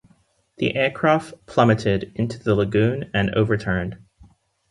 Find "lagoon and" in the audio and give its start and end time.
2.55-3.29